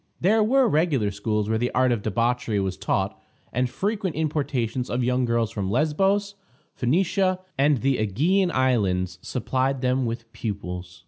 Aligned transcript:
There 0.19 0.43
were 0.43 0.67
regular 0.67 1.11
schools 1.11 1.47
where 1.47 1.59
the 1.59 1.69
art 1.75 1.91
of 1.91 2.01
debauchery 2.01 2.59
was 2.59 2.75
taught, 2.75 3.21
and 3.53 3.69
frequent 3.69 4.15
importations 4.15 4.89
of 4.89 5.03
young 5.03 5.25
girls 5.25 5.51
from 5.51 5.69
Lesbos, 5.69 6.33
Phoenicia, 6.73 7.39
and 7.55 7.81
the 7.81 7.97
Ægean 7.97 8.49
Islands 8.49 9.19
supplied 9.21 9.81
them 9.81 10.07
with 10.07 10.31
pupils. 10.33 10.99